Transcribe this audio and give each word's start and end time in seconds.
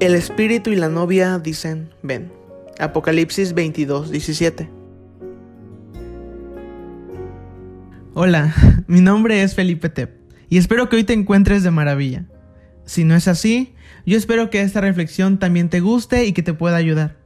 El 0.00 0.14
espíritu 0.14 0.70
y 0.70 0.76
la 0.76 0.88
novia 0.88 1.38
dicen, 1.38 1.90
ven. 2.02 2.32
Apocalipsis 2.80 3.54
22, 3.54 4.10
17. 4.10 4.68
Hola, 8.14 8.52
mi 8.88 9.00
nombre 9.00 9.42
es 9.42 9.54
Felipe 9.54 9.88
Tep 9.88 10.22
y 10.48 10.58
espero 10.58 10.88
que 10.88 10.96
hoy 10.96 11.04
te 11.04 11.12
encuentres 11.12 11.62
de 11.62 11.70
maravilla. 11.70 12.26
Si 12.84 13.04
no 13.04 13.14
es 13.14 13.28
así, 13.28 13.74
yo 14.04 14.18
espero 14.18 14.50
que 14.50 14.60
esta 14.60 14.80
reflexión 14.80 15.38
también 15.38 15.68
te 15.68 15.80
guste 15.80 16.26
y 16.26 16.32
que 16.32 16.42
te 16.42 16.52
pueda 16.52 16.76
ayudar. 16.76 17.16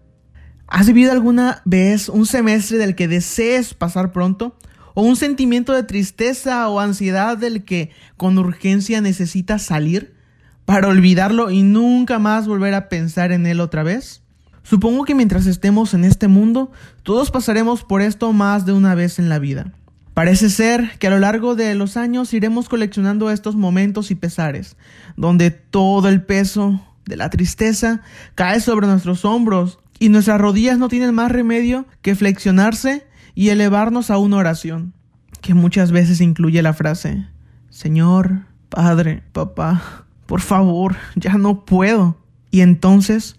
¿Has 0.69 0.87
vivido 0.87 1.13
alguna 1.13 1.63
vez 1.65 2.09
un 2.09 2.27
semestre 2.27 2.79
del 2.79 2.95
que 2.95 3.09
desees 3.09 3.73
pasar 3.73 4.13
pronto? 4.13 4.57
¿O 4.99 5.03
un 5.03 5.17
sentimiento 5.17 5.75
de 5.75 5.83
tristeza 5.83 6.67
o 6.71 6.81
ansiedad 6.81 7.37
del 7.37 7.65
que 7.65 7.91
con 8.17 8.39
urgencia 8.39 9.03
necesitas 9.03 9.61
salir 9.61 10.15
para 10.65 10.89
olvidarlo 10.89 11.51
y 11.51 11.63
nunca 11.63 12.19
más 12.19 12.49
volver 12.49 12.73
a 12.73 12.89
pensar 12.89 13.31
en 13.31 13.45
él 13.45 13.61
otra 13.61 13.83
vez? 13.83 14.23
Supongo 14.63 15.05
que 15.05 15.15
mientras 15.15 15.45
estemos 15.45 15.93
en 15.93 16.05
este 16.05 16.29
mundo, 16.29 16.73
todos 17.03 17.31
pasaremos 17.31 17.85
por 17.85 18.01
esto 18.01 18.33
más 18.33 18.65
de 18.65 18.73
una 18.73 18.95
vez 18.95 19.19
en 19.19 19.29
la 19.29 19.39
vida. 19.39 19.71
Parece 20.15 20.49
ser 20.49 20.99
que 20.99 21.09
a 21.09 21.11
lo 21.11 21.19
largo 21.19 21.57
de 21.57 21.75
los 21.75 21.99
años 21.99 22.33
iremos 22.33 22.71
coleccionando 22.71 23.31
estos 23.31 23.55
momentos 23.55 24.11
y 24.11 24.15
pesares, 24.15 24.79
donde 25.15 25.51
todo 25.51 26.09
el 26.09 26.23
peso 26.23 26.81
de 27.05 27.17
la 27.17 27.29
tristeza 27.29 28.01
cae 28.35 28.61
sobre 28.61 28.87
nuestros 28.87 29.27
hombros 29.27 29.79
y 29.99 30.09
nuestras 30.09 30.41
rodillas 30.41 30.79
no 30.79 30.89
tienen 30.89 31.15
más 31.15 31.31
remedio 31.31 31.85
que 32.01 32.15
flexionarse 32.15 33.05
y 33.37 33.51
elevarnos 33.51 34.11
a 34.11 34.19
una 34.19 34.39
oración, 34.39 34.95
que 35.43 35.55
muchas 35.55 35.93
veces 35.93 36.21
incluye 36.21 36.63
la 36.63 36.73
frase, 36.73 37.27
Señor, 37.69 38.47
Padre, 38.71 39.23
Papá, 39.33 40.07
por 40.25 40.41
favor, 40.41 40.97
ya 41.15 41.35
no 41.35 41.67
puedo. 41.67 42.17
Y 42.51 42.63
entonces, 42.63 43.37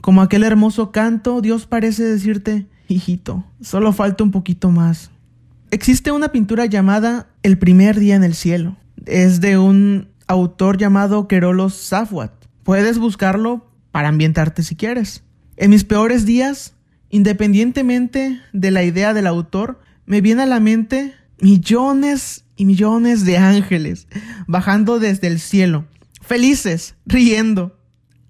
como 0.00 0.22
aquel 0.22 0.44
hermoso 0.44 0.92
canto, 0.92 1.40
Dios 1.40 1.66
parece 1.66 2.04
decirte, 2.04 2.68
hijito, 2.86 3.44
solo 3.60 3.92
falta 3.92 4.22
un 4.22 4.30
poquito 4.30 4.70
más. 4.70 5.10
Existe 5.72 6.12
una 6.12 6.30
pintura 6.30 6.66
llamada 6.66 7.26
El 7.42 7.58
primer 7.58 7.98
día 7.98 8.14
en 8.14 8.22
el 8.22 8.36
cielo. 8.36 8.76
Es 9.04 9.40
de 9.40 9.58
un 9.58 10.10
autor 10.28 10.78
llamado 10.78 11.26
Kerolos 11.26 11.74
Safwat. 11.74 12.32
Puedes 12.62 12.98
buscarlo 12.98 13.68
para 13.90 14.08
ambientarte 14.08 14.62
si 14.62 14.76
quieres. 14.76 15.24
En 15.56 15.70
mis 15.70 15.82
peores 15.82 16.24
días, 16.24 16.76
independientemente 17.10 18.40
de 18.52 18.70
la 18.70 18.82
idea 18.82 19.12
del 19.12 19.26
autor, 19.26 19.80
me 20.06 20.20
viene 20.20 20.42
a 20.42 20.46
la 20.46 20.60
mente 20.60 21.14
millones 21.40 22.44
y 22.56 22.64
millones 22.64 23.24
de 23.24 23.38
ángeles 23.38 24.06
bajando 24.46 24.98
desde 24.98 25.26
el 25.26 25.40
cielo, 25.40 25.86
felices, 26.20 26.94
riendo. 27.06 27.78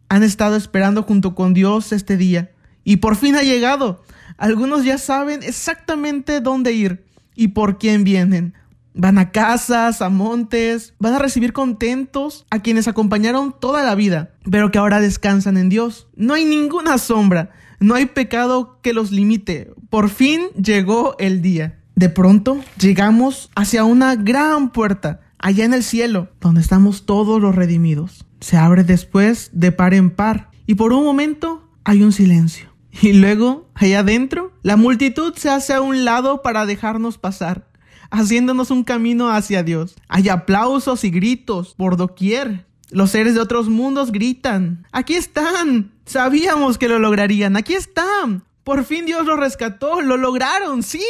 Han 0.08 0.22
estado 0.22 0.56
esperando 0.56 1.04
junto 1.04 1.34
con 1.34 1.54
Dios 1.54 1.92
este 1.92 2.16
día 2.16 2.50
y 2.84 2.96
por 2.96 3.16
fin 3.16 3.36
ha 3.36 3.42
llegado. 3.42 4.02
Algunos 4.36 4.84
ya 4.84 4.98
saben 4.98 5.42
exactamente 5.42 6.40
dónde 6.40 6.72
ir 6.72 7.04
y 7.34 7.48
por 7.48 7.78
quién 7.78 8.04
vienen. 8.04 8.54
Van 8.92 9.18
a 9.18 9.30
casas, 9.30 10.02
a 10.02 10.08
montes, 10.08 10.94
van 10.98 11.14
a 11.14 11.18
recibir 11.18 11.52
contentos 11.52 12.46
a 12.50 12.60
quienes 12.60 12.88
acompañaron 12.88 13.54
toda 13.58 13.84
la 13.84 13.94
vida, 13.94 14.32
pero 14.50 14.70
que 14.70 14.78
ahora 14.78 15.00
descansan 15.00 15.56
en 15.56 15.68
Dios. 15.68 16.08
No 16.16 16.34
hay 16.34 16.44
ninguna 16.44 16.98
sombra, 16.98 17.50
no 17.80 17.94
hay 17.94 18.06
pecado 18.06 18.78
que 18.82 18.92
los 18.92 19.10
limite. 19.10 19.72
Por 19.88 20.10
fin 20.10 20.42
llegó 20.50 21.16
el 21.18 21.42
día. 21.42 21.80
De 21.96 22.08
pronto 22.08 22.60
llegamos 22.78 23.50
hacia 23.56 23.84
una 23.84 24.14
gran 24.14 24.70
puerta, 24.70 25.20
allá 25.38 25.64
en 25.64 25.74
el 25.74 25.82
cielo, 25.82 26.28
donde 26.40 26.60
estamos 26.60 27.04
todos 27.04 27.40
los 27.40 27.54
redimidos. 27.54 28.26
Se 28.40 28.56
abre 28.56 28.84
después 28.84 29.50
de 29.52 29.72
par 29.72 29.94
en 29.94 30.10
par 30.10 30.50
y 30.66 30.76
por 30.76 30.92
un 30.92 31.04
momento 31.04 31.68
hay 31.84 32.02
un 32.02 32.12
silencio. 32.12 32.70
Y 33.02 33.12
luego, 33.12 33.68
allá 33.74 34.00
adentro, 34.00 34.52
la 34.62 34.76
multitud 34.76 35.34
se 35.36 35.48
hace 35.48 35.72
a 35.72 35.80
un 35.80 36.04
lado 36.04 36.42
para 36.42 36.66
dejarnos 36.66 37.18
pasar, 37.18 37.68
haciéndonos 38.10 38.70
un 38.70 38.84
camino 38.84 39.30
hacia 39.30 39.62
Dios. 39.62 39.96
Hay 40.08 40.28
aplausos 40.28 41.04
y 41.04 41.10
gritos 41.10 41.74
por 41.76 41.96
doquier. 41.96 42.66
Los 42.90 43.10
seres 43.10 43.34
de 43.34 43.40
otros 43.40 43.68
mundos 43.68 44.12
gritan, 44.12 44.86
aquí 44.92 45.14
están. 45.14 45.92
Sabíamos 46.06 46.78
que 46.78 46.88
lo 46.88 46.98
lograrían, 46.98 47.56
aquí 47.56 47.74
están. 47.74 48.44
Por 48.64 48.84
fin 48.84 49.06
Dios 49.06 49.26
lo 49.26 49.36
rescató, 49.36 50.00
lo 50.00 50.16
lograron, 50.16 50.82
sí. 50.82 51.02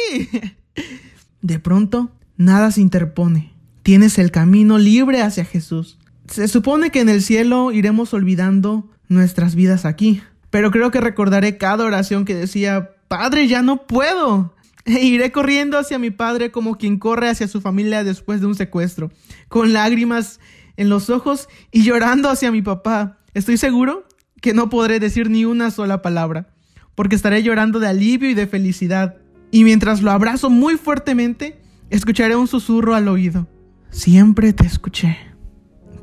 De 1.41 1.59
pronto, 1.59 2.11
nada 2.37 2.71
se 2.71 2.81
interpone. 2.81 3.53
Tienes 3.83 4.19
el 4.19 4.31
camino 4.31 4.77
libre 4.77 5.21
hacia 5.21 5.43
Jesús. 5.43 5.97
Se 6.27 6.47
supone 6.47 6.91
que 6.91 7.01
en 7.01 7.09
el 7.09 7.21
cielo 7.21 7.71
iremos 7.71 8.13
olvidando 8.13 8.89
nuestras 9.09 9.55
vidas 9.55 9.85
aquí 9.85 10.21
pero 10.51 10.69
creo 10.69 10.91
que 10.91 11.01
recordaré 11.01 11.57
cada 11.57 11.85
oración 11.85 12.25
que 12.25 12.35
decía, 12.35 12.91
Padre, 13.07 13.47
ya 13.47 13.63
no 13.63 13.87
puedo. 13.87 14.53
E 14.83 15.05
iré 15.05 15.31
corriendo 15.31 15.77
hacia 15.77 15.99
mi 15.99 16.09
padre 16.09 16.49
como 16.49 16.75
quien 16.75 16.97
corre 16.97 17.29
hacia 17.29 17.47
su 17.47 17.61
familia 17.61 18.03
después 18.03 18.41
de 18.41 18.47
un 18.47 18.55
secuestro, 18.55 19.11
con 19.47 19.73
lágrimas 19.73 20.39
en 20.77 20.89
los 20.89 21.09
ojos 21.09 21.49
y 21.71 21.83
llorando 21.83 22.29
hacia 22.29 22.51
mi 22.51 22.61
papá. 22.61 23.19
Estoy 23.33 23.57
seguro 23.57 24.05
que 24.41 24.53
no 24.53 24.69
podré 24.69 24.99
decir 24.99 25.29
ni 25.29 25.45
una 25.45 25.71
sola 25.71 26.01
palabra, 26.01 26.49
porque 26.95 27.15
estaré 27.15 27.43
llorando 27.43 27.79
de 27.79 27.87
alivio 27.87 28.29
y 28.29 28.33
de 28.33 28.47
felicidad. 28.47 29.17
Y 29.51 29.63
mientras 29.63 30.01
lo 30.01 30.11
abrazo 30.11 30.49
muy 30.49 30.77
fuertemente, 30.77 31.61
escucharé 31.89 32.35
un 32.35 32.47
susurro 32.47 32.95
al 32.95 33.07
oído. 33.07 33.47
Siempre 33.89 34.53
te 34.53 34.65
escuché. 34.65 35.17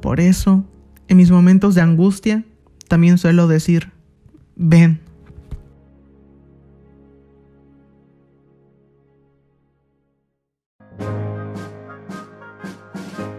Por 0.00 0.20
eso, 0.20 0.64
en 1.08 1.16
mis 1.16 1.30
momentos 1.30 1.74
de 1.74 1.80
angustia, 1.80 2.44
también 2.86 3.18
suelo 3.18 3.48
decir, 3.48 3.92
ven. 4.56 5.00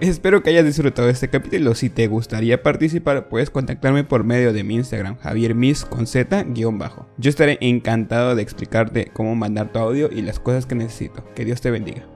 Espero 0.01 0.41
que 0.41 0.51
hayas 0.51 0.63
disfrutado 0.63 1.09
este 1.09 1.29
capítulo. 1.29 1.75
Si 1.75 1.89
te 1.89 2.07
gustaría 2.07 2.63
participar, 2.63 3.27
puedes 3.27 3.49
contactarme 3.49 4.05
por 4.05 4.23
medio 4.23 4.53
de 4.53 4.63
mi 4.63 4.75
Instagram, 4.75 5.17
javiermis 5.17 5.83
con 5.83 6.07
z 6.07 6.45
bajo. 6.71 7.05
Yo 7.17 7.29
estaré 7.29 7.57
encantado 7.59 8.33
de 8.33 8.41
explicarte 8.41 9.11
cómo 9.11 9.35
mandar 9.35 9.73
tu 9.73 9.79
audio 9.79 10.09
y 10.09 10.21
las 10.21 10.39
cosas 10.39 10.65
que 10.65 10.75
necesito. 10.75 11.25
Que 11.35 11.43
Dios 11.43 11.59
te 11.59 11.69
bendiga. 11.69 12.07